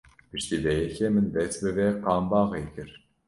Piştî 0.29 0.57
vê 0.63 0.73
yekê 0.83 1.07
min 1.13 1.27
dest 1.33 1.59
bi 1.63 1.69
vê 1.77 1.87
kambaxê 2.03 2.63
kir!. 2.73 2.89